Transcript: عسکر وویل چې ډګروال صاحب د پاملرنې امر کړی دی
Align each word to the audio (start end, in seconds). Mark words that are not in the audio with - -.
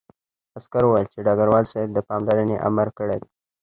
عسکر 0.57 0.83
وویل 0.85 1.07
چې 1.13 1.19
ډګروال 1.25 1.65
صاحب 1.71 1.89
د 1.93 1.99
پاملرنې 2.09 2.55
امر 2.67 2.87
کړی 2.97 3.17
دی 3.21 3.29